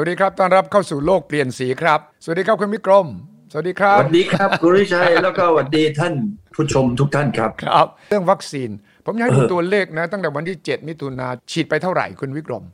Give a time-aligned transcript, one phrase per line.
[0.00, 3.06] วัสดีครับ ต้อนรับเข้าสู่โลกเปลี่ยนสีครับ สวัสดีครับคุณวิกรม
[3.52, 6.14] สวัสดีครัสบวัสดีครับคุณริชัย แล้วก็สวัสดีท่าน
[6.56, 8.70] ผู้ชมทุกท่านครับ ครับ เรื่องวัคซีน
[9.06, 12.64] ผมอยากให้ดูเออตัวเลขนะ ตั้งแต่วันที่ 7 มิถุนาฉีดไปเท่าไหร่คุณวิกรม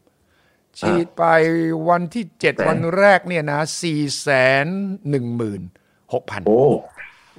[0.78, 1.24] ฉีดไป
[1.88, 3.60] วันที่ 7 วันแรกเนี่ยนะ
[3.90, 4.28] 4แส
[4.64, 4.66] น
[5.10, 5.62] หนึ่งหมื่น
[6.12, 6.62] หกพันโอ้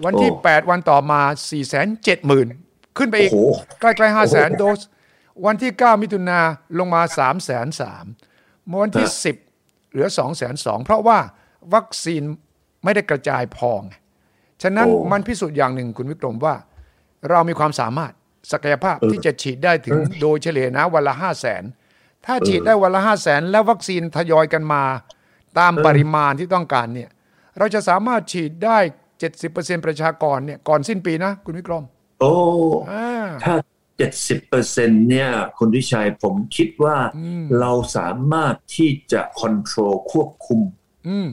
[0.05, 2.47] วันที่โอ้8วันต่อมา4แสนเจ็ดหมื่น
[2.97, 4.79] ขึ้นไปอีกโอ้โหใกล้ๆ5แสนโอ้โหโดส
[5.45, 6.39] วันที่ 9 มิถุนา
[6.79, 8.05] ลงมา3แสนสาม
[8.83, 9.44] วันที่ฮะ10
[9.95, 11.19] เหลือ2แสนสองเพราะว่า
[11.73, 12.23] วัคซีน
[12.83, 13.93] ไม่ได้กระจายพอไง
[14.63, 16.55] ฉะนั้นมันพิสูจน์อย่างหนึ่งคุณวิกรมว่า
[17.29, 18.13] เรามีความสามารถ
[18.51, 21.63] ศักยภาพที่จะฉีดได้ถึงโดยเฉลี่ยนะวันละ5 0 0แสน
[22.25, 24.83] ถ้าฉีดได้วันละ5 0 0แสนแล้ววัคซีนทยอยกันมา
[25.59, 27.09] ตามปริมาณที่ต้องการเนี่ย
[27.57, 28.77] เราจะสามารถฉีดได้
[29.31, 31.83] 70%ประชากรเนี่ยก่อนสิ้นปีนะ คุณวิกรม
[32.21, 32.33] โอ้
[32.91, 33.07] อ่า
[33.43, 33.55] ถ้า
[33.97, 36.97] 70เปอร์เซ็นเนี่ยคุณริชัยผมคิดว่า
[37.59, 40.61] เราสามารถที่จะค o n t r o l ควบคุม
[41.09, 41.29] อืม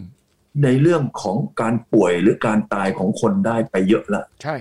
[0.62, 4.57] ในเรื่องของการป่วยหรือการตายของคนได้ไปเยอะละใช่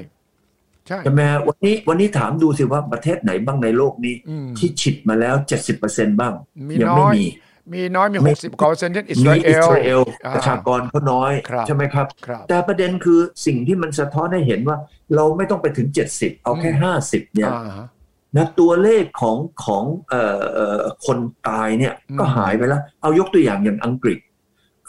[0.88, 5.35] ใช่ใช่ไหมฮะวันนี้วันนี้ถามดูสิว่าประเทศไหนบ้างในโลกนี้อืมที่ฉีดมาแล้ว
[5.77, 6.33] 70%บ้าง
[6.69, 7.25] มียัน้ไม่อยมี
[7.73, 14.77] มีน้อยมี 60กว่าเปอร์เซ็นต์เช่นอิสมีราเออิลสราเอลอ่าประชากรเขาน้อยครับใช่ไหมครับครับ แต่ประเด็นคือสิ่งที่มันสะท้อนให้เห็นว่า
[15.15, 16.71] เราไม่ต้องไปถึง 70 เอาแค่
[17.03, 17.87] 50 เนี่ยอ่าฮะ
[18.37, 21.17] นะตัวเลขของของเอ่อเอ่อคน
[21.47, 24.19] ตายเนี่ยอืมก็หายไปแล้ว เอายกตัวอย่างอย่างอังกฤษ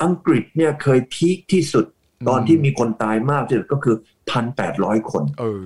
[0.02, 1.86] อังกฤษเนี่ยเคยพีคที่สุด
[2.28, 3.96] ตอนที่มีคนตายมากที่สุดก็คือ
[4.52, 5.64] 1,800 คนเออ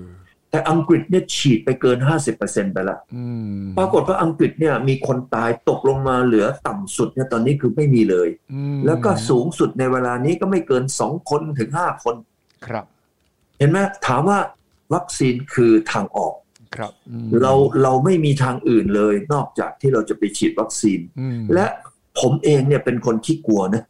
[0.57, 1.99] แต่อังกฤษเนี่ยฉีดไปเกิน
[2.37, 3.25] 50%ไปแล้วอื
[3.63, 12.17] มปรากฏว่าอังกฤษเนี่ยมีคนตายตกลงมาเหลือต่ำสุดเนี่ยตอนนี้คือไม่มีเลยอืมแล้วก็สูงสุดในเวลานี้ก็ไม่เกิน 2 คนถึง 5 คน
[12.67, 12.85] ครับ
[13.59, 14.39] เห็นไหมถามว่า
[14.95, 16.35] วัคซีนคือทางออก
[16.77, 21.67] ครับอืมเราเราไม่มีทางอื่นเลยนอกจากที่เราจะไปฉีดวัคซีนอืมและ
[22.21, 23.83] ผมเองเนี่ยเป็นคนที่กลัวนะ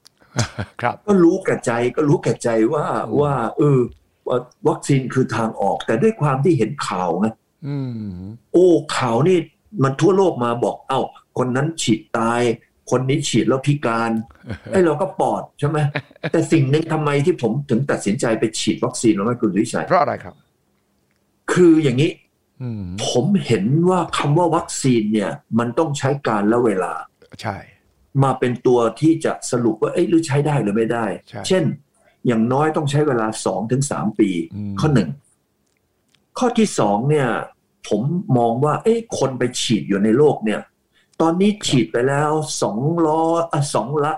[0.80, 3.80] ครับ ก็รู้แก่ใจก็รู้แก่ใจว่าอืมว่าเออ
[4.28, 4.38] ว่า
[4.68, 7.26] วัคซีนคือทางออก แต่ด้วยความที่เห็นข่าวไง
[7.66, 9.38] อืมโอ้ข่าวนี่
[9.82, 11.00] มันทั่วโลกมาบอก เอ้า
[11.38, 12.40] คนนั้นฉีดตาย
[12.90, 14.10] คนนี้ฉีดแล้วพิการ
[14.72, 15.78] ไอ้เราก็ปอดใช่ไหม
[16.32, 20.34] แต่สิ่งหนึ่งทำไมที่ผมถึงตัดสินใจไปฉีดวัคซีนแล้วไม่คุณวิชัยเพราะอะไรครับ
[21.52, 22.10] คืออย่างนี้
[22.62, 26.92] อืมผมเห็นว่าคำว่าวัคซีนเนี่ย มันต้องใช้การและเวลา
[27.42, 27.56] ใช่
[28.22, 31.64] มาเป็นตัวที่จะสรุปว่าเอ้ยหรือใช้ได้หรือไม่ได้ใช่เช่น
[32.26, 35.10] อย่างน้อยต้องใช้เวลาสองถึงสามปีอืมข้อหนึ่ง
[36.38, 37.28] ข้อที่สองเนี่ย
[37.88, 38.02] ผม
[38.38, 40.60] มองว่า เอ้ยคนไปฉีดอยู่ในโลกเนี่ย
[41.20, 42.30] ตอนนี้ฉีดไปแล้ว
[42.62, 42.78] สอง
[43.08, 43.40] ร้อย
[43.74, 44.12] สองละ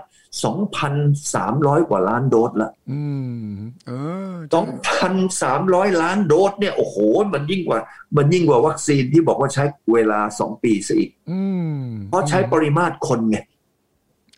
[0.44, 0.94] สองพัน
[1.34, 3.02] สามร้อยกว่าล้านโดสละอื
[3.48, 3.52] ม
[3.86, 3.92] เอ
[4.32, 6.96] อสองพันสามร้อยล้านโดสเนี่ย โอ้โห
[7.34, 7.80] มันยิ่งกว่า
[8.16, 11.40] มันยิ่งกว่าวัคซีนที่บอกว่าใช้เวลาสองปีซะอีกอื
[11.76, 13.38] มเพราะใช้ปริมาตรคนไง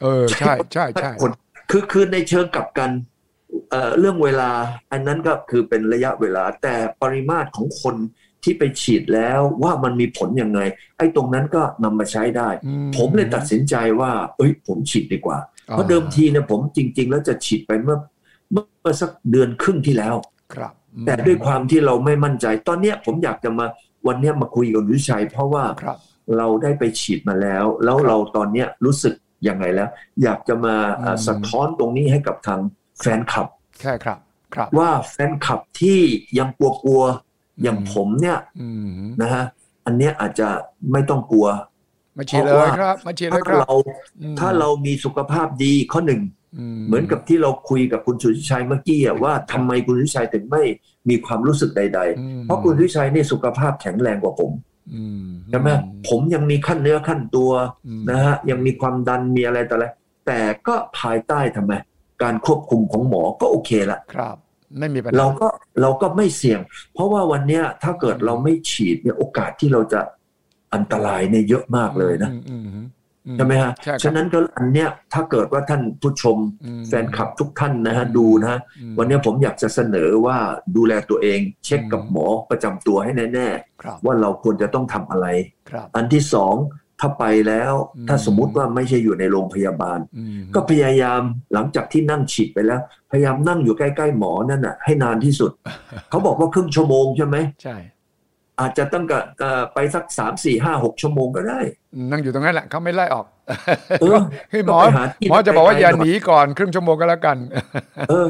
[0.02, 1.30] เออ ใช่ใช่ใช่คน
[1.70, 2.90] คือคือในเชิงกลับกัน
[3.70, 4.50] เอ่อเรื่องเวลา
[4.92, 7.96] อันนั้นก็คือเป็นระยะเวลา แต่ปริมาตรของคน
[8.44, 10.60] ที่ไปฉีดแล้วว่ามันมีผลยังไง
[10.98, 17.98] ไอ้ตรงนั้นก็นำมาใช้ได้อืผมเลยตัดสินใจว่า เอ้ย ผมฉีดดีกว่า เพราะเดิมทีเนี่ยผมจริง ๆ แล้วจะฉีดไปเมื่อ
[18.52, 20.14] เมื่อเมื่อสักเดือนครึ่งที่แล้ว
[20.54, 23.66] ครับอืมแต่ด้วยความที่เราไม่มั่นใจ ตอนเนี้ยผมอยากจะมา
[24.06, 25.96] วันเนี้ยมาคุยกับวิชัย เพราะว่าครับ
[26.38, 29.14] เราได้ไปฉีดมาแล้ว แล้วเราตอนเนี้ยรู้สึก
[29.48, 29.88] ยังไงแล้ว
[30.22, 32.60] อยากจะมาเอ่ออืมสะท้อนตรงนี้ให้กับทาง
[33.00, 33.46] แฟนคลับ
[33.82, 34.18] ใช่ครับ
[34.54, 36.00] ครับ ว่าแฟนคลับที่
[36.38, 38.90] ยังกลัวๆอย่างผมเนี่ยอืม
[39.22, 39.44] นะฮะ
[39.86, 40.48] อันเนี้ยอาจจะ
[40.92, 41.48] ไม่ต้องกลัว
[42.18, 43.74] มาฉีดเลเพราะยว่าครับมาฉีดเลถ้ายครับเรา
[44.20, 46.22] อืมถ้าเรามีสุขภาพดีข้อหนึ่ง
[46.86, 50.62] เหมือนกับที่เราคุยกับคุณสุทธิชัยเมื่อกี้อะว่าทำไมคุณสุทธิชัยถึงไม่
[51.08, 54.50] มีความรู้สึกใดอืมๆเพราะคุณสุทธิชัยนี่สุขภาพแข็งแรงกว่าผม
[54.94, 55.68] อืมใช่ไหม
[56.08, 57.50] ผมยังมีขั้นเนื้อขั้นตัว
[57.86, 59.86] อืมนะฮะยังมีความดันมีอะไรต่ออะไร
[60.26, 61.72] แต่ก็ภายใต้ทำไม
[62.22, 64.36] การควบคุมของหมอก็โอเคละครับ
[64.78, 65.48] ไม่มีปัญหาเราก็
[65.80, 66.60] เราก็ไม่เสี่ยง
[66.94, 70.00] เพราะว่าวันเนี้ยถ้าเกิดเราไม่ฉีดเนี่ยโอกาสที่เราจะ
[70.74, 72.62] อันตรายเนี่ยเยอะมากเลยนะอืมอืม
[73.26, 80.36] อืมใช่ไหมฮะใช่ครับฉะนั้นก็อันเนี้ยถ้าเกิดว่าท่านผู้ชมอืมแฟนคลับทุกท่านนะฮะดูนะฮะอืมวันเนี้ยผมอยากจะเสนอว่า
[80.76, 83.48] ดูแลตัวเองเช็คกับหมอประจำตัวให้แน่
[83.82, 85.26] ครับๆว่าเราควรจะต้องทำอะไร
[85.70, 86.54] ครับอันที่สอง
[87.00, 91.20] ถ้าไปแล้วอืมถ้าสมมุติว่าไม่ใช่อยู่ในโรงพยาบาลอืมก็พยายาม
[91.52, 92.80] หลังจากที่นั่งฉีดไปแล้ว
[93.10, 95.50] พยายามนั่งอยู่ใกล้ๆหมอนั่นน่ะให้นานที่สุด
[96.10, 97.76] เขาบอกว่าครึ่งชั่วโมงใช่ไหมใช่
[98.60, 101.60] อาจจะตั้งกับเอ่อไปสักสามสี่ห้าหกชั่วโมงก็ได้
[102.10, 103.26] นั่งอยู่ตรงนั้นแหละเขาไม่ไล่ออก
[104.00, 104.20] เออ
[104.50, 107.36] ให้หมอก็ไปหาที่หมอจะบอกว่าไกลๆอย่าหน่อยหนีก่อนครึ่งชั่วโมงก็แล้วกัน
[108.08, 108.26] เออ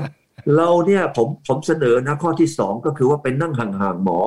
[0.57, 4.21] เราเนี่ยผมผมเสนอนะข้อที่สองก็คือว่าไปนั่งห่างๆหมอ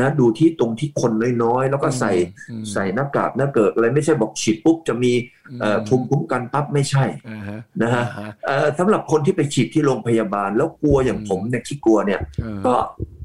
[0.00, 2.12] นะดูที่ตรงที่คนน้อยๆ แล้วก็ใส่
[2.50, 5.12] อืมใส่หน้ากากหน้าเกิดอะไรไม่ใช่บอกฉีดปุ๊บจะมี
[5.60, 12.74] เอ่อภูมิคุ้มกันปั๊บไม่ใช่อ่าฮะนะฮะอ่าเอ่อสำหรับคนที่ไปฉีดที่โรงพยาบาล แล้วกลัวอย่างผมเนี่ยที่กลัวเนี่ยเออก็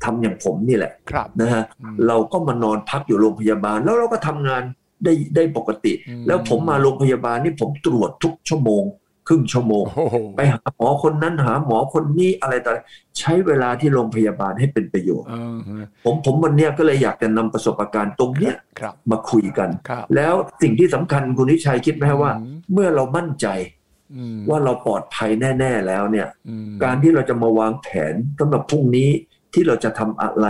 [0.04, 4.64] ทำอย่างผมนี่แหละครับนะฮะอืมเราก็มานอนพักอยู่โรงพยาบาล แล้วเราก็ทำงาน
[5.06, 8.84] ได้ได้ปกติอืมแล้วผมมาโรงพยาบาลนี่ผมตรวจทุกชั่วโมง
[9.28, 12.80] ครึ่งชั่วโมงโอ้โหไปหาหมอคนนั้นหาหมอคนนี้อะไรต่ออะไร
[13.20, 23.48] ใช้เวลาที่โรงพยาบาลให้เป็นประโยชน์เออฮะผมผมวันเนี้ยก็เลยอยากจะนำประสบการณ์ตรงเนี้ยครับมาคุยกันครับแล้วสิ่งที่สำคัญคุณนิชัยคิดไหมว่าอืมเมื่อเรามั่นใจ
[24.16, 25.30] อืมว่าเราปลอดภัย
[25.60, 29.10] แน่ ๆแล้วเนี่ยอืมการที่เราจะมาวางแผนสำหรับพรุ่งนี้
[29.54, 30.48] ที่เราจะทำอะไร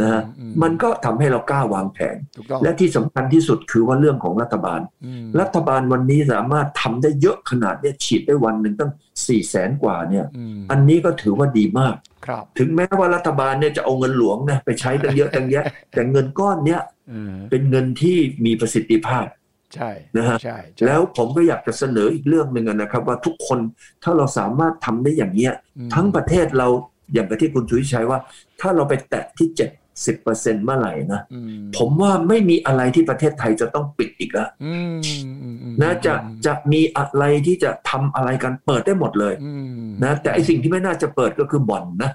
[0.00, 8.90] นะฮะอืมันก็ทำให้เรากล้าวางแผนถูกต้องและที่สำคัญที่สุดคือว่าเรื่องของรัฐบาลอืมรัฐบาลวันนี้สามารถทำได้เยอะขนาดเนี้ยฉีดได้วันหนึ่งตั้ง
[9.26, 11.94] สี่แสนกว่าเนี่ยอืมอันนี้ก็ถือว่าดีมาก
[12.26, 16.80] ครับถึงแม้ว่ารัฐบาลเนี่ยจะเอาเงินหลวงนะไปใช้ตั้งเยอะตั้งแยะ แต่เงินก้อนเนี้ย
[17.10, 19.26] เออเป็นเงินที่มีประสิทธิภาพ
[19.74, 23.58] ใช่นะฮะใช่ใช่แล้วผมก็อยากจะเสนออีกเรื่องหนึ่งนะครับ ว่าทุกคน
[24.02, 26.68] ถ้าเราสามารถทำได้อย่างเนี้ยอืมทั้งประเทศเรา
[27.12, 28.18] อย่างกับที่คุณชุยชัยว่า
[28.60, 29.70] ถ้าเราไปแตะที่เจ็ด
[30.06, 36.14] สิบเปอร์เซ็นเมื่อไหร่นะอืมผมว่าไม่มีอะไรที่ประเทศไทยจะต้องปิดอีกแล้วอืมอืมอืมนะจะ
[36.46, 39.54] จะมีอะไรที่จะทำอะไรกันเปิดได้หมดเลยอื
[39.84, 42.10] มนะแต่ไอสิ่งที่ไม่น่าจะเปิดก็คือบ่อนนะ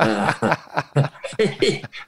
[0.00, 0.22] เออ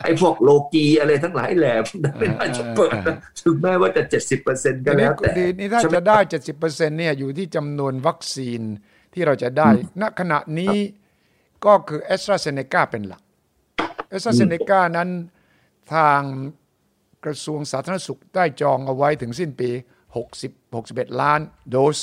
[0.03, 8.61] ไอพวกโลกีอะไรทั้งหลายแหล่พวกนั้นไม่น่าจะเปิดนะถึงแม้ว่าจะเจ็ดสิบเปอร์เซ็นต์ก็ทีนี้แล้วแต่ทีนี้ถ้าใช่ไหมจะได้เจ็ดสิบเปอร์เซ็นเนี่ยอยู่ที่จำนวนวัคซีน
[9.15, 9.69] ที่เราจะได้
[10.03, 10.75] ณขณะนี้
[11.65, 13.23] ก็คือแอสตราเซเนกาเป็นหลัก
[14.09, 15.09] แอสตราเซเนกานั้น
[15.95, 16.21] ทาง
[17.25, 19.71] กระทรวงสาธารณสุขได้จองเอาไว้ถึงสิ้นปี
[20.23, 21.99] 60 61 ล้านโดส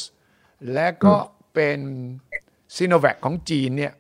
[0.74, 1.16] และก็
[1.54, 1.80] เป็น
[2.76, 3.94] ซีโนแวคของจีนเนี่ย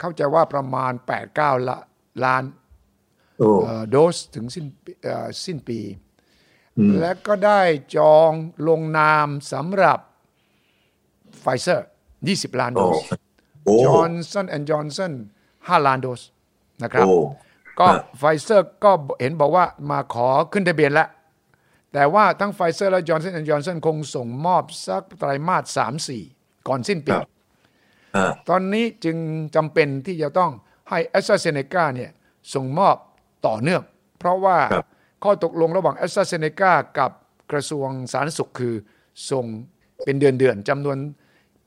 [0.00, 0.92] เข้าใจว่าประมาณ
[1.30, 1.76] 8-9ละ
[2.24, 2.44] ล้าน
[3.38, 5.80] โอ้เอ่อโดสถึงสิ้นปีเอ่อสิ้นปี
[6.78, 7.60] อืมและก็ได้
[7.96, 8.32] จอง
[8.68, 9.98] ลงนามสำหรับ
[11.40, 11.86] ไฟเซอร์
[12.22, 13.25] 20 ล้านโดโอ้สโอ้
[13.86, 15.12] จอห์นสันแอนด์จอห์นสัน
[15.48, 16.22] 5ล้านโดส
[16.82, 17.16] นะครับโอ้
[17.80, 21.08] ก็ฮะไฟเซอร์ก็เห็นบอกว่ามาขอขึ้นทะเบียนแล้ว
[21.92, 25.80] แต่ว่าทั้งไฟเซอร์และจอห์นสันแอนด์จอห์นสันคงส่งมอบสักไตรมาส
[26.18, 27.30] 3-4ก่อนสิ้นปีครับ
[28.16, 29.16] อ่าตอนนี้จึง
[29.56, 30.50] จำเป็นที่จะต้อง
[30.90, 32.10] ให้แอสตราเซเนกาเนี่ย
[32.54, 32.96] ส่งมอบ
[33.46, 33.82] ต่อเนื่อง
[34.18, 34.86] เพราะว่าครับ
[35.24, 37.10] ข้อตกลงระหว่างแอสตราเซเนกากับ
[37.52, 38.74] กระทรวงสาธารณสุขคือ
[39.30, 39.44] ส่ง
[40.04, 40.98] เป็นเดือนเดือนๆจำนวน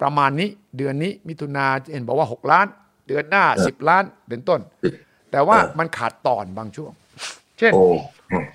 [0.02, 2.68] ประมาณนี้เดือนนี้มิถุนาเห็นบอกว่า 6 ล้าน
[3.08, 4.60] เดือนหน้า 10 ล้านเป็นต้น
[5.32, 6.92] แต่ว่ามันขาดตอนบางช่วง
[7.58, 7.86] เช่นโอ้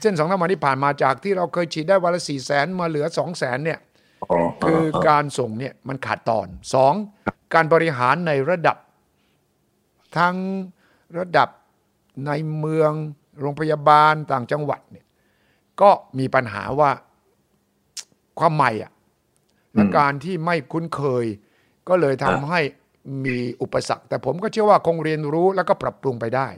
[0.00, 3.78] เส้นสองสามวันที่ผ่านมาจากที่เราเคยฉีดได้วันละสี่แสนมาเหลือสองแสนเนี่ย
[4.22, 6.94] อ๋อคือการส่งเนี่ยมันขาดตอนสอง
[7.54, 8.76] การบริหารในระดับ
[10.16, 10.36] ทั้ง
[11.18, 11.48] ระดับ
[12.26, 12.92] ในเมือง
[13.40, 15.06] โรงพยาบาลต่างจังหวัดเนี่ย
[15.80, 16.90] ก็มีปัญหาว่า
[18.38, 18.92] ความใหม่อะ
[19.74, 21.24] และการที่ไม่คุ้นเคย
[21.88, 22.60] ก็เลยทำให้
[23.24, 26.48] มีอุปสรรค แต่ผมก็เชื่อว่าคงเรียนรู้แล้วก็ปรับปรุงไปได้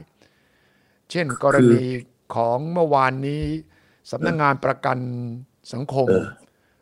[1.11, 1.85] เช่นกรณี
[2.35, 3.43] ของเมื่อวานนี้
[4.11, 4.97] สำนักงานประกัน
[5.73, 6.07] สังคม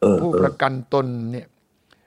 [0.02, 1.48] เออผู้เอปอระกันตนเนี่ย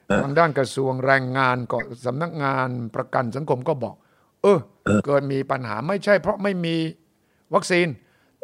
[0.08, 3.94] เออทางด้านกระทรวงแรงงานก็สำนักงานประกันสังคมก็บอก
[4.42, 4.58] เออ
[5.06, 6.76] เกิดมีปัญหาไม่ใช่ เพราะไม่มี
[7.54, 7.86] วัคซีน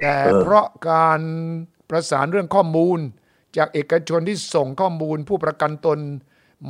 [0.01, 1.21] แต่เพราะการ
[1.91, 2.99] ประสานเรื่องข้อมูล
[3.57, 5.99] จากเอกชนที่ส่งข้อมูลผู้ประกันตน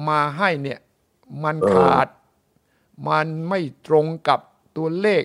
[0.09, 0.79] มาให้เนี่ย
[1.45, 2.09] มันขาด
[3.09, 4.41] มันไม่ตรงกับ
[4.77, 5.23] ตัวเลข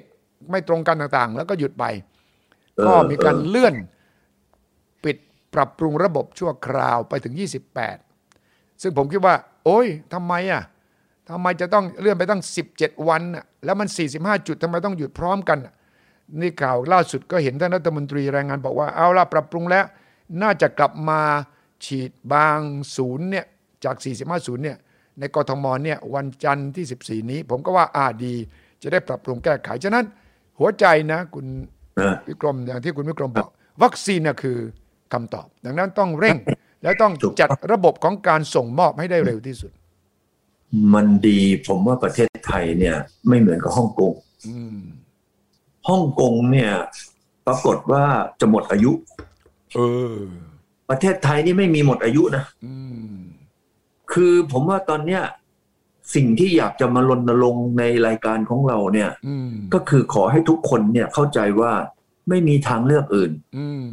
[0.51, 1.85] ไม่ตรงกันต่างๆ แล้วก็หยุดไป
[2.85, 3.75] ก็มีการเลื่อน
[5.03, 5.17] ปิด
[5.53, 7.33] ปรับปรุงระบบชั่วคราวไปถึง
[8.07, 9.35] 28 ซึ่งผมคิดว่า
[9.65, 10.63] โอ้ยทำไมอะ
[11.29, 12.41] ทำไมจะต้องเลื่อนไปตั้ง
[12.73, 13.87] 17 วันน่ะแล้วมัน
[14.17, 15.57] 45 จุดทำไมต้องหยุดพร้อมกัน
[16.41, 19.85] นี่ข่าวล่าสุดก็เห็นท่านรัฐมนตรีแรงงานบอกว่าเอาละปรับปรุงแล้ว
[20.41, 21.21] น่าจะกลับมา
[21.85, 22.59] ฉีดบาง
[22.95, 23.45] ศูนย์เนี่ย
[23.85, 24.77] จาก 45ศูนย์เนี่ย
[25.19, 28.35] ในกทมเนี่ยวันจันทร์ที่ 14 นี้ ผมก็ว่าอาดี
[28.81, 30.05] จะได้ปรับปรุงแก้ไข ฉะนั้น
[30.59, 31.45] หัวใจนะคุณ
[31.97, 33.49] เออวิกรมอย่างที่คุณวิกรมบอก
[33.83, 34.57] วัคซีนน่ะคือ
[35.13, 36.37] คำตอบ ดังนั้นต้องเร่ง
[36.83, 39.71] และต้องถูกจัดระบบของการส่งมอบให้ได้เร็วที่สุด
[40.93, 44.13] มันดีผมว่าประเทศไทยเนี่ย ไม่เหมือนกับฮ่องกง
[44.47, 44.79] อืม
[45.89, 46.71] ฮ่องกงเนี่ย
[47.47, 48.03] ปรากฏว่า
[48.39, 48.91] จะหมดอายุ
[49.75, 49.79] เอ
[50.13, 50.15] อ
[50.89, 52.75] ประเทศไทยนี่ไม่มีหมดอายุนะอื
[53.09, 53.13] ม
[54.11, 55.23] คือผมว่าตอนเนี้ย
[56.15, 61.71] สิ่งที่อยากจะมารณรงค์ในรายการของเราเนี่ยอืมก็คือขอให้ทุกคนเนี่ยเข้าใจว่า
[62.29, 63.87] ไม่มีทางเลือกอื่นอืม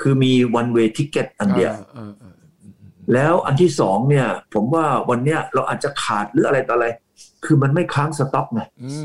[0.00, 2.36] คือมี one way ticket อันเดียวเออเออเออ
[3.12, 6.86] แล้วอันที่สองเนี่ย ผมว่าวันเนี้ยเราอาจจะขาดหรืออะไรต่ออะไร
[7.44, 8.96] คือมันไม่ค้างสต็อกไงอื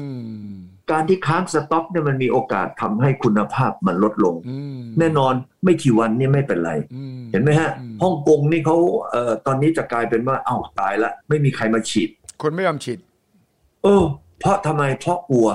[0.49, 0.53] ม
[0.91, 8.77] การที่ค้างสต็อกเนี่ยมันมีโอกาสทำให้คุณภาพมันลดลงอืมแน่นอนไม่กี่วันนี่ไม่เป็นไรอืมเห็นไหมฮะอืมฮ่องกงนี่เขา
[9.11, 12.09] เอ่อตอนนี้จะกลายเป็นว่าเอ้าตายละไม่มีใครมาฉีด
[12.41, 12.99] คนไม่ยอมฉีด
[13.83, 14.03] เออ
[14.39, 15.47] เพราะทำไมเพราะกลัว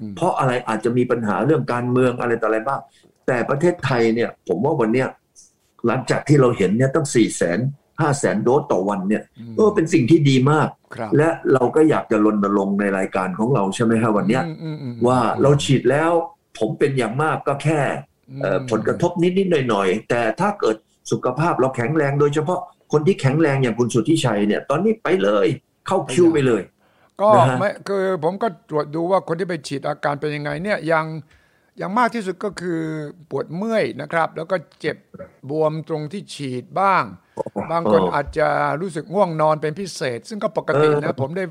[0.00, 2.80] อืมเพราะอะไรอาจจะมีปัญหาเรื่องการเมืองอะไรต่ออะไรบ้าง
[3.26, 5.08] แต่ประเทศไทยเนี่ย ผมว่าวันเนี้ย
[5.86, 7.58] หลังจากที่เราเห็นเนี่ยต้องสี่แสน
[8.02, 9.22] ห้าแสนโดสต่อวันเนี่ย
[9.56, 16.12] เออเป็นสิ่งที่ดีมากครับและเราก็อยากจะรณรงค์ในรายการของเราใช่ไหมครับวันเนี้ยอืมอืมอืมว่าเราฉีดแล้ว
[16.58, 17.80] ผมเป็นอย่างมากก็แค่
[18.42, 20.76] เอ่อผลกระทบนิด ๆ หน่อย ๆ แต่ถ้าเกิด
[21.10, 22.60] สุขภาพเราแข็งแรงโดยเฉพาะ
[22.92, 25.46] คนที่แข็งแรงอย่างคุณสุทธิชัยเนี่ยตอนนี้ไปเลย
[25.86, 26.62] เข้าคิวไปเลย
[27.20, 31.06] ก็นะฮะไม่คือผมก็ตรวจดูว่าคนที่ไปฉีดอาการเป็นยังไงเนี่ยยัง
[31.78, 32.80] อย่างมากที่สุดก็คือ
[33.30, 34.96] ปวดเมื่อยนะครับ แล้วก็เจ็บ
[35.50, 37.04] บวมตรงที่ฉีดบ้าง
[37.72, 38.48] บางคนอาจจะ
[38.80, 41.44] รู้สึกง่วงนอนเป็นพิเศษ ซึ่งก็ปกตินะผมได้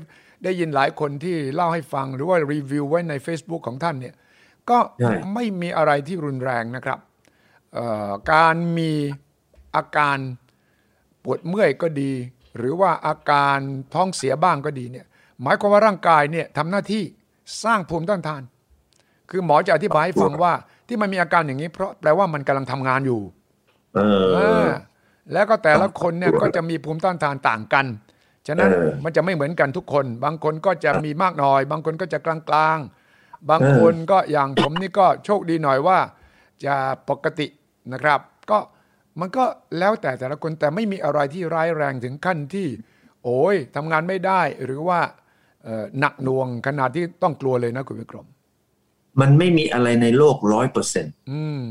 [0.44, 4.14] ได้ยินหลายคนที่เล่าให้ฟังหรือว่ารีวิวไว้ใน Facebook ของท่านเนี่ย
[4.70, 6.98] ก็ใช่ไม่มีอะไรที่รุนแรงนะครับ
[7.74, 8.92] เอ่อการมี
[9.76, 10.18] อาการ
[11.24, 12.12] ปวดเมื่อยก็ดี
[12.56, 13.58] หรือว่าอาการ
[13.94, 15.06] ท้องเสียบ้างก็ดีเนี่ย
[15.42, 17.02] หมายความว่าร่างกายเนี่ยทำหน้าที่
[17.64, 18.42] สร้างภูมิต้านทาน
[19.30, 20.52] คือหมอจะอธิบายให้ฟังว่า
[20.88, 23.20] ที่มันมีอาการอย่างนี้เพราะแปลว่ามันกำลังทำงานอยู่
[23.94, 24.68] เออเออ
[25.32, 27.86] แล้วก็แต่ละคนเนี่ยก็จะมีภูมิต้านทานต่างกัน
[28.46, 32.38] ฉะนั้นเออมันจะไม่เหมือนกันทุกคน บางคนก็จะมีมากหน่อย บางคนก็จะกลา
[32.76, 35.98] งๆ บางคนก็อย่างผมนี่ก็โชคดีหน่อยว่า
[36.64, 36.74] จะ
[37.08, 37.46] ปกติ
[37.92, 38.58] นะครับ ก็
[39.20, 39.44] มันก็
[39.78, 42.68] แล้วแต่แต่ละคนแต่ไม่มีอะไรที่ร้ายแรงถึงขั้นที่
[43.24, 45.00] โอ้ยทำงานไม่ได้หรือว่า
[45.64, 48.26] เอ่อหนักหน่วงขนาดที่ต้องกลัวเลยนะคุณวิกรม
[49.20, 51.64] มันไม่มีอะไรในโลกร้อยเปอร์เซ็นต์อืม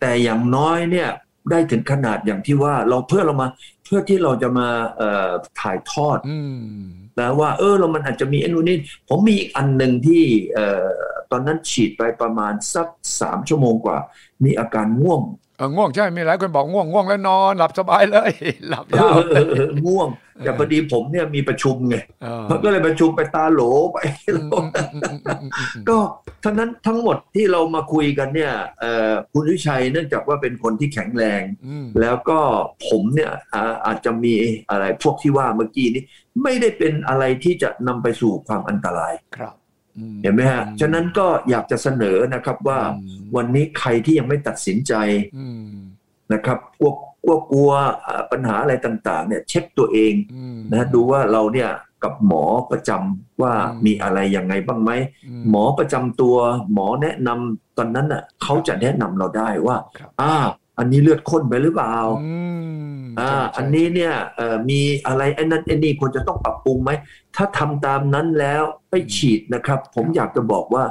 [0.00, 1.10] แต่อย่างน้อยเนี่ย
[1.50, 3.48] ได้ถึงขนาดอย่างที่ว่าเราเพื่อเรามา
[3.84, 6.82] เพื่อที่เราจะมาเอ่อถ่ายทอดอืม
[7.18, 8.78] นะว่า เออเรามันอาจจะมีไอ้นู่นนี่
[9.08, 10.22] ผมมีอีกอันหนึ่งที่
[10.54, 10.86] เอ่อ
[11.30, 12.88] ตอนนั้นฉีดไปประมาณสัก
[13.20, 13.98] สามชั่วโมงกว่า
[14.44, 18.30] มีอาการง่วงเออ ง่วงใช่ มีหลายคนบอกง่วงง่วงแล้วนอนหลับสบายเลย
[18.68, 20.08] หลับยาวเออเออเออง่วง
[20.44, 23.60] แต่พอดีผมเนี่ยมีประชุมไงเออก็เลยประชุมไปตาโหล
[23.92, 23.98] ไป
[24.28, 25.98] อืมอืมอืมอืมอืมอืมก็
[26.44, 32.38] ทั้งนั้นทั้งหมดที่เรามาคุยกันเนี่ยเอ่อคุณวิชัยเนื่องจากว่าเป็นคนที่แข็งแรงอืมแล้วก็
[32.88, 34.34] ผมเนี่ยอ่าอาจจะมี
[34.70, 36.02] อะไรพวกที่ว่าเมื่อกี้นี้
[36.42, 39.67] ไม่ได้เป็นอะไรที่จะนำไปสู่ความอันตรายครับอืม
[40.22, 44.94] เห็นไหมฮะ ฉะนั้นก็อยากจะเสนอนะครับว่าอืมวันนี้ใครที่ยังไม่ตัดสินใจ
[45.36, 45.70] อืม
[46.32, 46.92] นะครับกลัว
[47.24, 47.70] กลัวกลัว
[48.06, 51.70] อ่าปัญหาอะไรต่าง ๆ เนี่ย เช็คตัวเองอืมนะดูว่าเราเนี่ย
[52.04, 54.90] กับหมอประจำว่าอืมมีอะไรยังไงบ้างไหม
[55.26, 56.36] อืมหมอประจำตัว
[56.72, 60.34] หมอแนะนำตอนนั้นน่ะเขาจะแนะนำเราได้ว่าครับอ่า
[60.78, 62.34] อันนี้เลือดข้นไปหรือเปล่าอื
[62.98, 66.90] มอ่าใช่ใช่อันนี้เนี่ยเอ่อมีอะไรไอ้นั้นไอ้นี่ควรจะต้องปรับปรุงไหม
[67.36, 70.84] ถ้าทำตามนั้นแล้วไปฉีดนะครับ ผมอยากจะบอกว่า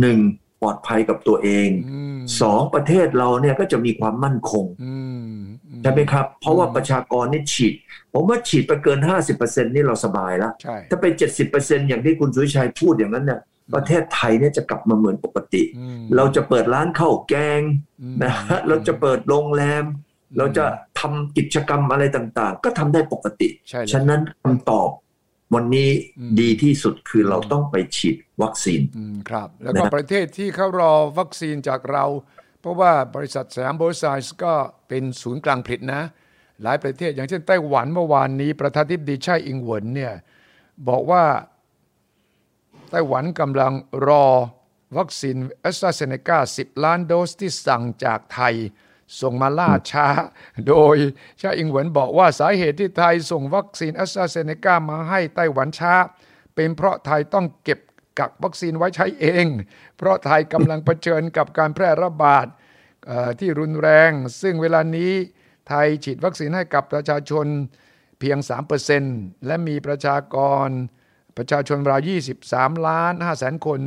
[0.00, 0.18] หนึ่ง
[0.62, 4.96] ปลอดภัยกับตัวเองอืมสองประเทศเราเนี่ยก็จะมีความมั่นคงอื
[5.32, 5.36] ม
[5.82, 7.74] ใช่ไหมครับ เพราะว่าอืมประชากรนี่ฉีด
[8.12, 8.98] ผมว่าฉีดไปเกิน
[9.36, 11.06] 50%นี่เราสบายแล้วใช่ถ้าไป
[11.46, 13.40] 70%อย่างที่คุณสุวิชัยพูดอย่างนั้นเนี่ย
[13.74, 17.60] ประเทศไทยเนี่ยจะกลับมาเหมือนปกติอืมเราจะเปิดร้านข้าวแกง
[18.02, 19.84] อืมนะฮะเราจะเปิดโรงแรม
[20.38, 20.64] เราจะ
[21.00, 24.88] ทำกิจกรรมอะไรต่าง ๆ ก็ทำได้ปกติใช่เลยฉะนั้นคำตอบ
[25.54, 32.04] วันนี้อืมดีที่สุดคือเราต้องไปฉีดวัคซีนอืมครับ แล้วก็นะประเทศที่เขารอวัคซีนจากเรา
[32.60, 34.54] เพราะว่าบริษัทสยามไบโอไซเอนซ์ก็
[34.88, 36.02] เป็นศูนย์กลางผลิตนะ
[36.62, 40.14] หลายประเทศอย่างเช่นไต้หวันเมื่อวานนี้ประธานาธิบดีไช่อิงเหวินเนี่ย
[40.88, 43.72] บอกว่าไต้หวันกำลัง
[44.06, 44.26] รอ
[44.98, 48.54] วัคซีนแอสตราเซเนกา10 ล้านโดสที่สั่งจากไทย
[49.20, 50.06] ส่งมาล่าช้า
[50.68, 55.94] โดยไช่อิงเหวินบอกว่าสาเหตุที่ไทยส่งวัคซีนแอสตราเซเนกามาให้ไต้หวันช้า
[56.54, 57.80] เป็นเพราะไทยต้องเก็บ
[58.18, 59.46] กักวัคซีนไว้ใช้เอง
[59.96, 62.46] เพราะไทยกำลังเผชิญกับการแพร่ระบาด
[63.40, 64.10] ที่รุนแรง
[64.42, 65.12] ซึ่งเวลานี้
[65.68, 67.46] ไทยฉีดวัคซีนให้กับประชาชน
[68.20, 68.38] เพียง
[68.92, 70.36] 3%และมีประชาก
[70.66, 70.68] ร
[71.36, 72.00] ประชาชนราว
[72.42, 73.80] 23 ล้าน5แสนคน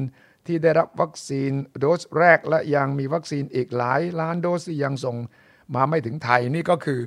[0.46, 5.16] ที่ได้รับวัคซีนโดสแรกและยังมีวัคซีนอีกหลายล้านโดสที่ยังส่ง
[5.76, 7.00] มาไม่ถึงไทยนี่ก็คือ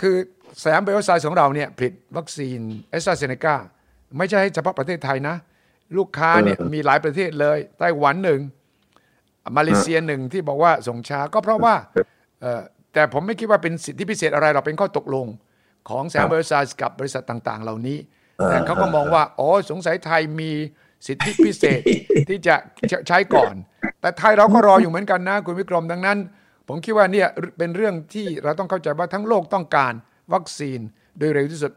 [0.00, 0.16] คือ
[0.62, 2.58] สยามไบโอไซเอนซ์ของเราเนี่ยผลิตวัคซีน
[2.90, 3.54] แอสตราเซเนกา
[4.18, 5.36] ไม่ใช่เฉพาะประเทศไทยนะ
[5.96, 8.40] ลูกค้าเนี่ยเออมีหลายประเทศเลยไต้หวันหนึ่ง
[9.56, 11.74] มาเลเซียหนึ่งที่บอกว่าส่งช้าก็เพราะว่า
[12.40, 15.26] เอ่อแต่ผมไม่คิดว่าเป็นสิทธิพิเศษอะไรหรอกเป็นข้อตกลง
[15.88, 17.98] ของสยามไบโอไซเอนซ์กับบริษัทต่าง ๆ เหล่านี้
[18.38, 20.50] เออแต่เขาก็มองว่าอ๋อสงสัยไทยมี
[21.06, 21.80] สิทธิพิเศษ
[22.28, 22.56] ที่จะ
[23.08, 23.54] ใช้ก่อน
[24.00, 26.18] แต่ไทยเราก็รออยู่เหมือนกันนะคุณวิกรมดังนั้น
[26.68, 27.28] ผมคิดว่าเนี่ย
[27.58, 29.92] เป็นเรื่องที่เราต้องเข้าใจว่าทั้งโลกต้องการ
[30.34, 30.80] วัคซีน
[31.18, 31.72] โดยเร็วที่สุด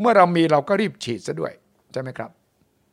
[0.00, 1.52] เมื่อเรามีเราก็รีบฉีดซะด้วย
[1.92, 2.30] ใช่ไหมครับ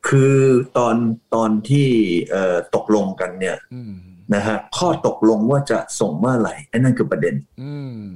[0.07, 0.37] คือ
[0.77, 0.95] ตอน
[1.35, 1.87] ตอนที่
[2.31, 3.93] เอ่อตกลงกันเนี่ยอืม
[4.33, 8.07] นะฮะข้อตกลงว่าจะส่งเมื่อไหร่ไอ้นั่นคือประเด็น อืม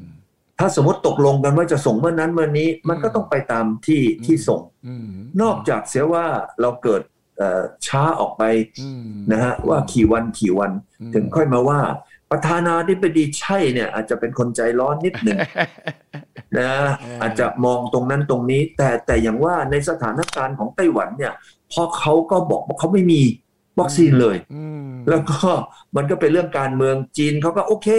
[0.60, 5.08] ถ้าสมมติตกลงกันว่าจะส่งเมื่อนั้นเมื่อนี้ มันก็ต้องไปตามที่ที่ส่งอืม
[5.42, 6.26] นอกจากเสียว่า
[6.62, 7.02] เราเกิด
[7.38, 8.44] เอ่อช้าออกไป
[8.82, 11.80] อืมนะฮะว่ากี่วันกี่วันอืมถึงค่อยมาว่า
[12.32, 15.38] ประธานาธิบดีใช่เนี่ย อาจจะเป็นคนใจร้อนนิดหนึ่ง
[16.60, 21.34] นะเออออาจจะมองตรงนั้นตรงนี้ แต่แต่อย่างว่าในสถานการณ์ของไต้หวันเนี่ย
[21.72, 23.22] พอเขาก็บอกว่าเขาไม่มี
[23.80, 25.40] วัคซีนเลยอืมแล้วก็
[25.96, 27.90] มันก็เป็นเรื่องการเมืองจีนเขาก็โอเค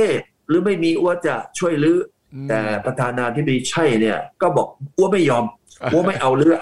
[0.49, 5.45] หรือไม่มีอ้วจะช่วยรื้ออ แต่ประธานาธิบดีใช่เนี่ย ก็บอกอ้วไม่ยอม
[5.93, 6.57] อ้วไม่เอาเรือ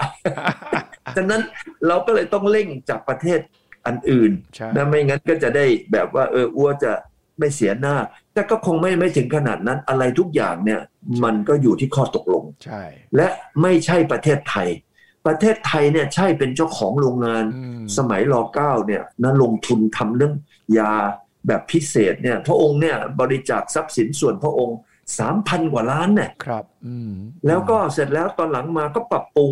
[1.17, 1.41] ฉะนั้น
[1.87, 3.39] เราก็เลยต้องเร่งจากประเทศ
[3.85, 6.91] อันอื่นใช่นะไม่งั้นก็จะได้แบบว่าเอออ้วจะ
[7.39, 7.95] ไม่เสียหน้า
[8.33, 10.81] แต่ก็คงไม่ไม่ถึงขนาดนั้นอะไรทุกอย่างเนี่ย
[11.23, 12.81] มันก็อยู่ที่ข้อตกลงใช่
[13.15, 13.27] และ
[13.61, 14.69] ไม่ใช่ประเทศไทย
[15.27, 20.33] ประเทศไทยเนี่ยใช่เป็นเจ้าของโรงงานอืมสมัยรอเก้าเนี่ยนะลงทุนทำเรื่อง
[20.77, 20.93] ยา
[21.47, 24.77] แบบพิเศษเนี่ย พระองค์เนี่ยบริจาคทรัพย์สินส่วนพระองค์
[25.17, 27.11] สามพันกว่าล้านเนี่ยครับอืม
[27.47, 29.51] แล้วก็เสร็จแล้วตอนหลังมาก็ปรับปรุง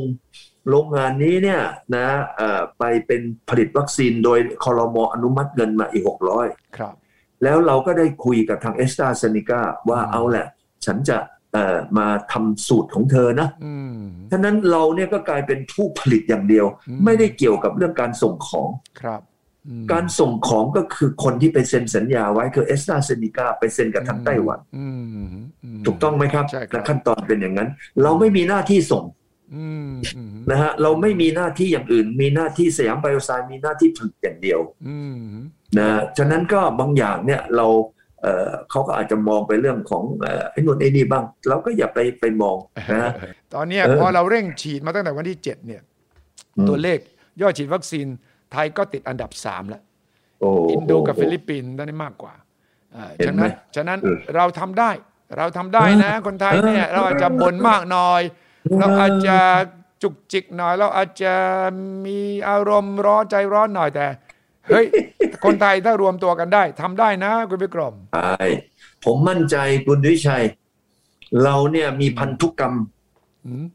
[0.69, 1.61] โรงงานนี้เนี่ย
[1.95, 6.47] นะเอ่อไปเป็นผลิตวัคซีนโดยคอรมออนุมัติเงินมาอีกหกร้อย
[6.77, 6.93] ครับ
[7.43, 10.47] แล้วเราก็ได้คุยกับทางเอสตาเซนิกาว่าอืมเอาแหละ
[10.85, 11.17] ฉันจะ
[11.53, 13.99] เอ่อมาทำสูตรของเธอนะอืม
[14.31, 18.69] ฉะนั้นเราเนี่ยก็กลายเป็นผู้ผลิตอย่างเดียวอืมไม่ได้เกี่ยวกับเรื่องการส่งของ
[19.01, 19.36] ครับอืม
[19.91, 25.37] การส่งของก็คือคนที่ไปเซ็นสัญญาไว้คือเอสตาเซนิกาไปเซ็นกับทางไต้หวันอืม
[25.79, 27.69] มถูกต้องไหมครับใช่ครับและขั้นตอนเป็นอย่างนั้น
[28.03, 29.03] เราไม่มีหน้าที่ส่ง
[29.55, 35.19] อืมอืมนะฮะเราไม่มีหน้าที่อย่างอื่น มีหน้าที่สยามไบโอไซน์มีหน้าที่ผลิตอย่างเดียวอืม
[35.77, 37.67] นะฉะนั้นก็บางอย่างเนี่ยเรา
[38.21, 42.57] เอ่อเขาก็อาจจะมองไปเรื่องของเอ่อไอ้นู่นไอ้นี่บ้าง เราก็อย่าไปไปมอง
[42.93, 43.11] นะ
[43.53, 45.81] ตอนเนี้ยเออพอเราเร่งฉีดมาตั้งแต่วันที่เจ็ดเนี่ย
[46.69, 46.99] ตัวเลข
[47.41, 48.07] ยอดฉีดวัคซีน
[48.51, 49.81] ไทยก็ติดอันดับสามแล้ว
[50.41, 52.33] โอ้อินโดกับฟิลิปปินส์ได้มากกว่า
[52.95, 54.91] อ่าเห็นฉะไหมนั้นฉะนั้นเออเราทำได้
[55.37, 59.37] เราทำได้นะ คนไทยเนี่ยเออเราอาจจะบ่นมากหน่อยเออเราอาจจะ
[60.01, 61.33] จุกจิกหน่อย เราอาจจะ
[62.05, 64.07] มีอารมณ์ร้อนใจร้อนหน่อยแต่
[64.67, 64.85] เฮ้ย
[65.43, 68.35] คนไทยถ้ารวมตัวกันได้ทำได้นะคุณวิกรมใช่
[69.05, 69.55] ผมมั่นใจ
[69.85, 70.43] คุณวิชัย
[71.43, 72.96] เราเนี่ยมีพันธุกรรมอืม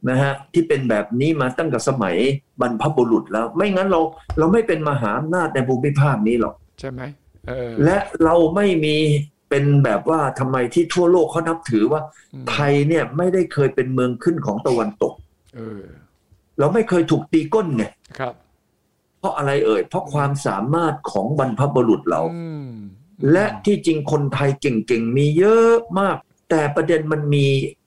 [0.09, 2.17] นะฮะที่เป็นแบบนี้มาตั้งแต่สมัย
[2.61, 4.01] บรรพบุรุษแล้ว ไม่งั้นเรา
[4.39, 7.01] เราไม่เป็นมหาอำนาจในภูมิภาคนี้หรอกใช่ไหม
[7.49, 8.97] เออและเราไม่มี
[9.51, 12.01] เป็นแบบว่าทำไมที่ทั่วโลกเขานับถือว่า
[12.35, 15.15] อืมไทยเนี่ยไม่ได้เคยเป็นเมืองขึ้นของตะวันตก
[15.57, 15.83] เออ
[16.59, 17.85] เราไม่เคยถูกตีก้นไง
[18.19, 18.35] ครับ
[19.19, 22.71] เพราะอะไรเอ่ย เพราะความสามารถของบรรพบุรุษเราอืม
[23.33, 26.17] และที่จริงคนไทยเก่งๆมีเยอะมาก
[26.51, 27.47] แต่ประเด็นมันมี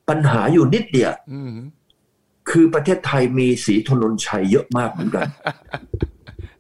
[0.10, 1.54] ปัญหาอยู่นิดเดียวอืม
[2.50, 5.28] คือประเทศไทยมีสีถนนชัยเยอะมากเหมือนกัน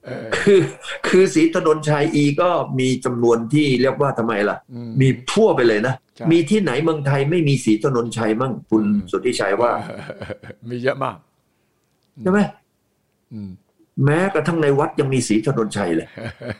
[0.05, 0.61] เออคือ
[1.07, 10.01] คือสีถนนชัยอีก็มีจำนวนที่เรียกว่าทำไมล่ะอืมีทั่วไปเลยนะใช่มีที่ไหนเมืองไทยไม่มีสีถนนชัยมั่งคุณอืมสุทธิชัยว่าเออ
[10.69, 11.17] มีเยอะมาก
[12.21, 12.39] ใช่ไหม
[13.33, 13.49] อืม
[14.05, 16.53] แม้กระทั่งในวัดยังมีสีถนนชัยเลยเออ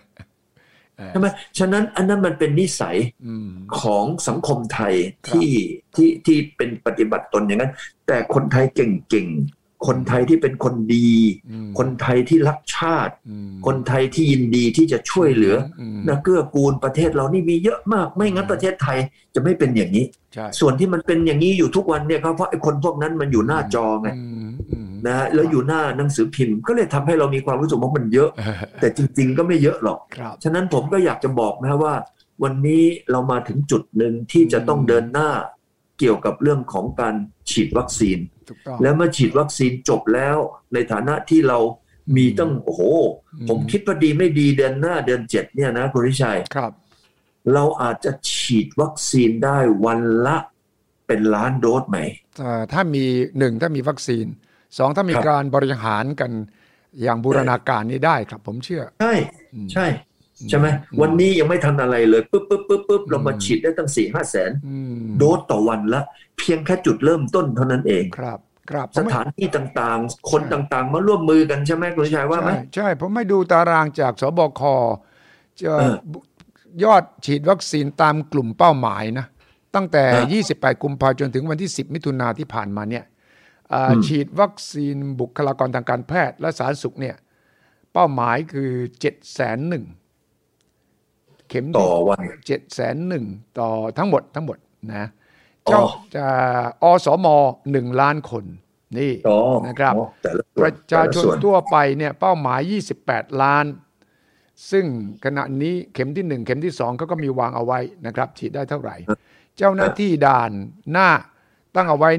[1.10, 1.28] ใช่ไหม
[1.60, 4.94] ฉะนั้นอันนั้นมันเป็นนิสัยอืมของสังคมไทย
[5.28, 5.52] ครับที่
[5.96, 7.74] ที่ที่เป็นปฏิบัติตนอย่างนั้น
[8.08, 11.12] แต่คนไทยเก่งๆ คนไทยที่เป็นคนดี
[11.52, 18.98] อืมคนไทยที่รักชาติอืมคนไทยที่ยินดีที่จะช่วยเหลือมนะเกื้อกูลประเทศเรานี่มีเยอะมาก ไม่งั้นประเทศไทย
[19.36, 31.94] จะไม่เป็นอย่างนี้ใช่ส่วนที่มันเป็นอย่างนี้อยู่ทุกวันเนี่ยก็เพราะไอ้คนพวกนั้นมันอยู่หน้าจอไงอืมอืม นะฮะแล้วอยู่หน้าหนังสือพิมพ์ก็เลยทำให้เรามีความรู้สึกว่ามันเยอะเออแต่จริง ๆ ก็ไม่เยอะหรอกครับฉะนั้นผมก็อยากจะบอกนะว่า
[32.44, 35.30] วันนี้เรามาถึงจุดหนึ่งที่จะต้องเดินหน้า
[36.00, 37.16] เกี่ยวกับเรื่องของการ
[37.50, 40.38] ฉีดวัคซีนถูกต้องแล้วเมื่อฉีดวัคซีนจบแล้ว
[40.74, 41.60] ในฐานะที่เรา
[42.18, 42.82] มีตั้งโอ้โห
[43.34, 46.72] อืมผมคิดว่าดีไม่ดีเดือนหน้าเดือนเจ็ดเนี่ยนะคุณวิชัยครับ
[47.54, 50.38] เราอาจจะฉีดวัคซีนได้วันละ
[51.08, 51.98] เป็นล้านโดสไหม
[52.40, 53.06] เอ่อถ้ามี
[53.38, 54.26] หนึ่งถ้ามีวัคซีน
[54.78, 56.32] สองถ้ามีครับการบริหารกัน
[57.02, 59.14] อย่างบูรณาการนี้ได้ครับ ผมเชื่อ ใช่
[59.54, 59.86] อืมใช่
[60.50, 66.02] ใช่ไหมอืมวันนี้ยังไม่ทันอะไรเลยปุ๊บปุ๊บปุ๊บปุ๊บเรามาอืมฉีดได้ตั้งสี่ห้าแสนอืมโดสต่อวันละ
[66.38, 74.62] เพียงแค่จุดเริ่มต้นเท่านั้นเองครับครับผสมไม่ถานที่ต่างๆ คนต่างๆ มาร่วมมือกันใช่ไหมคุณวิชัยว่าไหมใช่ใช่ ผมไม่ดูตารางจากสบค
[75.62, 75.96] จะเออ
[76.84, 79.26] ยอดฉีดวัคซีนตามกลุ่มเป้าหมายนะ
[79.76, 83.15] ตั้งแต่เออ28 กุมภาพันธ์จนถึงวันที่ 10 มิถุนาที่ผ่านมาเนี่ยอ่าอืม
[84.08, 87.16] ฉีดวัคซีนบุคลากรทางการแพทย์และสาธารณสุขเนี่ย
[87.94, 89.14] เป้าหมายคือ7 0 0 0
[89.74, 93.26] 0 0เข็มต่อวันเจ็ดแสนหนึ่ง
[93.60, 94.58] ต่อทั้งหมดทั้งหมด
[94.94, 95.06] นะ
[95.68, 95.82] อ๋อเจ้า
[96.16, 96.28] จะ
[96.84, 97.28] อสม
[97.72, 98.46] หนึ่งล้านคน
[98.98, 102.60] นี่อ๋อนะครับอ๋อแต่ละส่ปวนระชาชนแต่ละส่วนทั่วไปเนี่ยเป้าหมาย
[103.02, 103.66] 28 ล้าน
[104.72, 104.86] ซึ่ง
[105.26, 108.96] ขณะนี้เข็มที่ 1 เข็มที่2เขาก็มีวางเอาไว้นะครับ ฉีดได้เท่าไหร่
[109.58, 110.52] เจ้าหน้าที่ด่าน
[110.92, 111.10] หน้า
[111.76, 112.10] ตั้งเอาไว้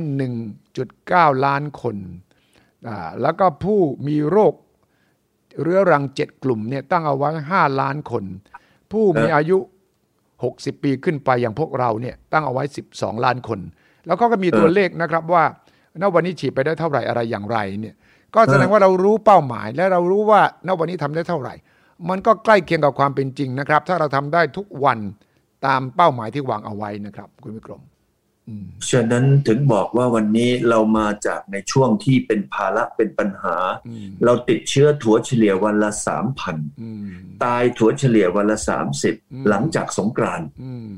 [0.78, 1.96] 1.9ล้านคน
[3.22, 4.54] แล้วก็ผู้มีโรค
[5.62, 8.24] เรื้อรัง 7 กลุ่มเนี่ยตั้งเอาไว้ 5 ล้านคน
[8.92, 9.58] ผู้มีอายุ
[10.20, 13.60] 60 ปีขึ้นไปอย่างพวกเราเนี่ยตั้งเอาไว้ 12 ล้านคน
[14.06, 15.44] แล้วก็ก็มีตัวเลขนะครับว่า
[16.00, 17.94] ณวันนี้ฉีดไปได้เท่าไหร่อะไรอย่างไรเนี่ย
[18.34, 21.54] ก็แสดงว่าเรารู้เป้าหมาย และเรารู้ว่าณวันนี้ทำได้เท่าไหร่
[22.08, 24.98] มันก็ใกล้เคียงกับความเป็นจริงนะครับ ถ้าเราทำได้ทุกวัน
[25.66, 27.82] ตามเป้าหมายที่วางเอาไว้นะครับ คุณวิกรม
[28.90, 33.56] ฉะนั้นถึงบอกว่าวันนี้เรามาจากในช่วงที่เป็นภาระเป็นปัญหา
[33.88, 37.06] อืมเราติดเชื้อถั่วเฉลี่ยวันละสามพันอืม
[37.44, 40.90] ตายถั่วเฉลี่ยวันละสามสิบอืมหลังจากสงกรานต์อืม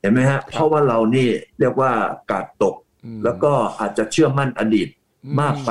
[0.00, 1.28] เห็นไหมฮะ เพราะว่าเรานี่
[1.60, 1.92] เรียกว่า
[2.30, 4.88] กาดตกอืมแล้วก็อาจจะเชื่อมั่นอดีต
[5.24, 5.70] อืมมากไป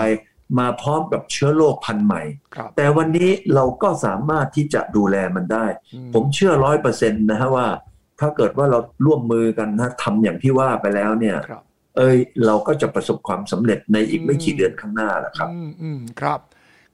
[0.60, 2.22] มาพร้อมกับเชื้อโรคพันธุ์ใหม่
[2.56, 7.68] ครับแต่วันนี้เราก็สามารถที่จะดูแลมันได้อืผมเชื่อร้อยเปอร์เซ็นต์นะฮะว่า
[8.20, 11.64] ถ้าเกิดว่าเราร่วมมือกันนะทำอย่างที่ว่าไปแล้วเนี่ยครับ
[11.98, 16.40] เอ้ยเราก็จะประสบความสำเร็จในอีกไม่กี่เดือนข้างหน้าแหละครับ อืมอืมครับ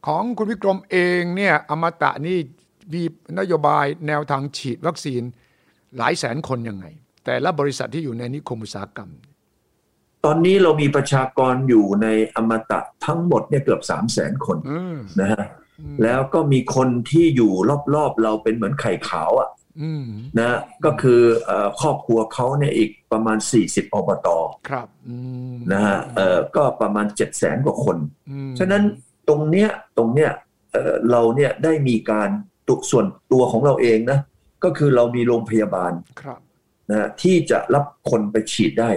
[0.07, 2.37] ของคุณวิกรมเองเนี่ยอมตะนี่
[2.93, 3.03] มี
[3.39, 5.21] นโยบายแนวทางฉีดวัคซีน
[5.97, 6.85] หลายแสนคนยังไง
[7.25, 9.09] แต่ละบริษัทที่อยู่ในนิคมอุตสาหกรรม
[10.25, 15.45] ตอนนี้เรามีประชากรอยู่ในอมตะทั้งหมดเนี่ยเกือบสามแสนคนอืมนะฮะ
[16.03, 17.51] แล้วก็มีคนที่อยู่
[17.95, 19.60] รอบๆ เราเป็นเหมือนไข่ขาวอะอืม
[20.39, 24.27] นะก็คือเอ่อครอบครัวเขาเนี่ยอีกประมาณ 40 อบต
[24.69, 25.17] ครับอื
[25.53, 27.97] มนะฮะเอ่อก็ประมาณ 7 0 0แสนกว่าคน
[28.29, 28.83] อืมฉะนั้น
[29.27, 30.31] ตรงเนี้ยตรงเนี้ย
[30.71, 32.29] เอ่อเราเนี่ยได้มีการ
[32.67, 34.19] ตุส่วนตัวของเราเองนะ
[34.63, 36.39] ก็คือเรามีโรงพยาบาลครับ
[36.89, 38.91] นะฮะที่จะรับคนไปฉีดได้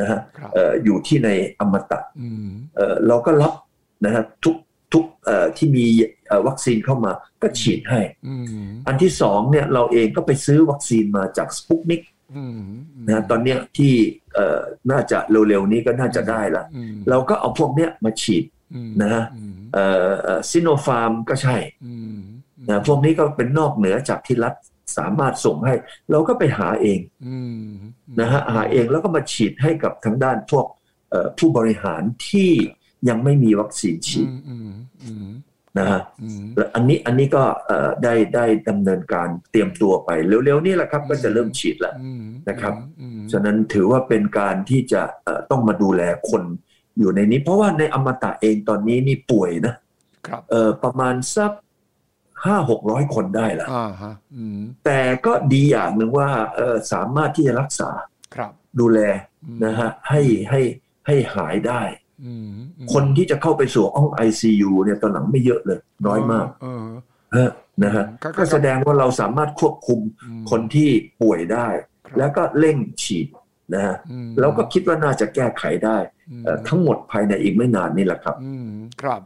[0.00, 1.28] นะฮะครับเอ่ออยู่ที่ใน
[1.60, 3.52] อมตะอืมเอ่อเราก็รับ
[4.04, 4.56] นะฮะทุก
[4.92, 5.86] ทุกเอ่อที่มี
[6.26, 12.02] เอ่อวัคซีนเข้ามาก็ฉีดให้อืมอันที่สองเนี่ยเราเองก็ไปซื้อวัคซีนมาจากสปุกนิก
[12.36, 12.60] อืม
[13.06, 13.92] นะฮะตอนเนี้ยที่
[14.34, 19.84] เอ่อน่าจะเร็วๆนี้ก็น่าจะได้ละอืมเราก็เอาพวกเนี้ยมาฉีดอืมนะฮะอืมเอ่
[20.34, 22.18] อซิโนฟาร์มก็ใช่อืม
[22.68, 24.54] นะพวกนี้ก็เป็นนอกเหนือจากที่รัฐ
[24.98, 25.74] สามารถส่งให้
[26.10, 27.68] เราก็ไปหาเองอืม
[28.20, 30.66] นะฮะหาเองแล้วก็มาฉีดให้กับทางด้านพวก
[31.10, 32.50] เอ่อผู้บริหารที่
[33.08, 34.70] ยังไม่มีวัคซีนฉีดอืมอืม
[35.04, 35.28] อืม
[35.78, 40.10] นะฮะอืมและอันนี้อันนี้ก็เอ่อได้ได้ดำเนินการเตรียมตัวไป
[40.44, 46.42] เร็วๆนี่แหละครับก็จะเริ่มฉีดแล้วอืมนะครับอืมฉะนั้นถือว่าเป็นการที่จะเอ่อต้องมาดูแลคน
[46.98, 49.74] อยู่ในนี้ เพราะว่าในอมตะเองตอนนี้นี่ป่วยนะ
[50.26, 51.52] ครับเอ่อประมาณสัก
[52.44, 57.90] ห้าหกร้อยคนได้ละอ่าฮะอืมแต่ก็ดีอย่างหนึ่งว่าเอ่อสามารถที่จะรักษา
[58.34, 59.00] ครับดูแล
[59.44, 60.60] อืมนะฮะให้ให้
[61.06, 61.99] ให้หายได้อืมอืม
[62.92, 66.86] คนที่จะเข้าไปสู่ห้อง ICU เนี่ยตอนหลังไม่เยอะเลย น้อยมากเออ
[67.36, 67.50] ฮะ
[67.84, 70.88] นะฮะครับก็แสดงว่าเราสามารถควบคุมอืมคนที่
[71.22, 71.66] ป่วยได้
[72.06, 73.28] ครับแล้วก็เร่งฉีด
[73.74, 75.98] นะฮะอืมแล้วก็คิดว่าน่าจะแก้ไขได้
[76.30, 78.70] อืมเอ่อทั้งหมดภายในอีกไม่นานนี่แหละครับอืม
[79.02, 79.22] ครับ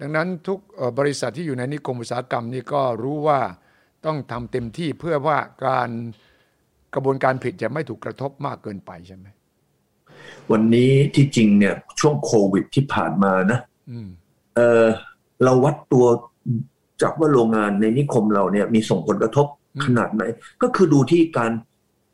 [0.00, 3.40] ดังนั้นทุกเอ่อบริษัทที่อยู่ในนิคมอุตสาหกรรมนี่ก็รู้ว่า
[4.06, 5.90] ต้องทำเต็มที่เพื่อว่าการ
[6.94, 9.26] กระบวนการผลิตจะไม่ถูกกระทบมากเกินไปใช่ไหม
[10.52, 13.58] วันนี้ที่จริงเนี่ยช่วงโควิดที่ผ่านมานะ
[13.90, 14.08] อืม
[14.56, 14.86] เออ
[15.44, 16.06] เราวัดตัว
[17.02, 19.46] จากว่าโรงงานในนิคมเราเนี่ยมีส่งผลกระทบ
[19.84, 20.22] ขนาดไหน
[20.62, 21.52] ก็คือดูที่การ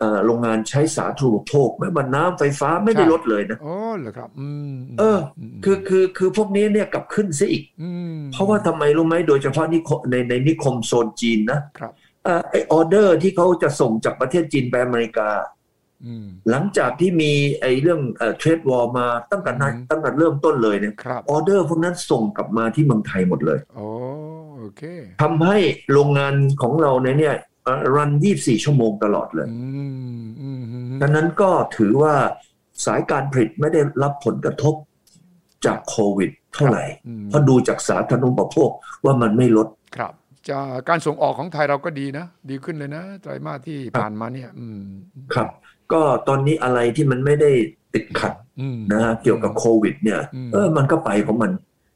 [0.00, 5.18] เอ่อโรงงานใช้สาธารณูปโภคไม่ว่าน้ำไฟฟ้าไม่ได้ลดเลยนะโอ้เหรอครับอืมเออ
[5.64, 7.64] คือคือคือพวกนี้เนี่ยกลับขึ้นซะอีก
[8.16, 11.92] มเพราะว่าทำไมรู้ไหมโดยเฉพาะนิคมในในนิคมโซนจีนนะครับ
[12.24, 15.53] เอ่อไอออเดอร์ที่เขาจะส่งจากประเทศจีนไปอเมริกาอืม
[16.50, 23.86] หลังจากที่มีไอเรื่องเอ่อ trade war มาตั้งแต่นั้นอืมตั้งแต่เริ่มต้นเลยเนี่ยครับออเดอร์พวกนั้นส่งกลับมาที่เมืองไทยหมดเลยโอ้
[24.58, 24.82] โอเค
[25.22, 25.58] ทำให้
[25.92, 29.84] โรงงานของเราในเนี่ยเอ่อ run 24 ชั่วโมงตลอดเลยอื
[30.22, 32.14] มอืมอืมดังนั้นก็ถือว่า
[32.84, 34.74] สายการผลิตไม่ได้รับผลกระทบ
[35.66, 38.70] จากโควิดเท่าไหร่อืมเพราะดูจากสาธารณูปโภค
[39.04, 40.12] ว่ามันไม่ลด ครับ
[40.48, 44.82] จะการส่งออกของไทยเราก็ดีนะ ดีขึ้นเลยนะ ไตรมาสที่ผ่านมาเนี่ยอืม
[45.34, 45.48] ครับ
[45.92, 47.50] ก็ตอนนี้อะไรที่มันไม่ได้
[47.94, 51.52] ติดขัดอืมนะฮะเกี่ยวกับโควิด เนี่ยอืมเออมันก็ไปของมัน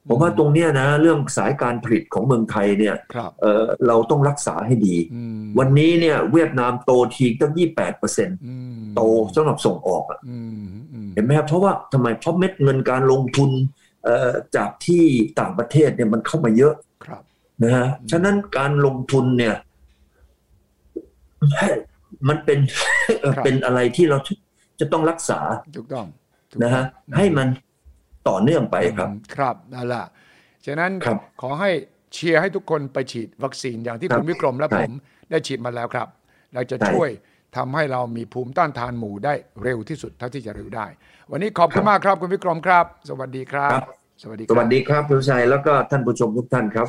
[0.09, 9.01] ผมว่าตรงเนี้ยนะ เรื่องสายการผลิตของเมืองไทยเนี่ยครับเออเราต้องรักษาให้ดีอืมวันนี้เนี่ย เวียดนามโตทีตั้ง 28เปอร์เซ็นต์อืมโต
[9.35, 13.51] สำหรับส่งออกอะอืมอืมเห็นไหมครับเพราะว่าทำไมเพราะเม็ดเงินการลงทุน
[14.05, 15.05] เอ่อจากที่
[15.41, 16.75] ต่างประเทศเนี่ยมันเข้ามาเยอะ
[17.05, 17.23] ครับ
[17.63, 19.55] นะฮะฉะนั้นการลงทุนเนี่ย
[22.29, 22.59] มันเป็น
[23.45, 24.19] เป็นอะไรที่เรา
[24.81, 25.41] จะต้องรักษา
[25.77, 26.07] ถูกต้อง
[26.51, 27.49] ถูกนะฮะต้องให้มัน
[28.29, 30.05] ต่อเนื่องไปครับ ครับนั่นแหละ
[30.67, 31.71] ฉะนั้นครับขอให้
[32.15, 34.93] เชียร์ให้ทุกคนไปฉีดวัคซีนอย่างที่ครับคุณวิกรมและใช่ผม
[35.31, 36.09] ได้ฉีดมาแล้วครับ
[36.55, 37.11] เราจะใช่ช่วย
[37.57, 40.87] ทำให้เรามีภูมิต้านทานหมู่ได้เร็วที่สุดเท่าที่จะเร็วได้
[41.31, 43.81] วันนี้ขอบคุณมากครับคุณวิกรมครับ สวัสดีครับ
[44.23, 46.87] สวัสดีคสรับวัสดีครับคุณชัยแล้วก็ท่านผู้ชมทุกท่านครับ